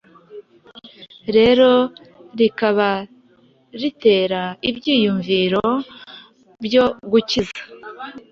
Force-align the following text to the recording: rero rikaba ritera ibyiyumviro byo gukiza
rero 1.35 1.69
rikaba 2.39 2.91
ritera 3.79 4.41
ibyiyumviro 4.69 5.65
byo 6.65 6.85
gukiza 7.11 7.61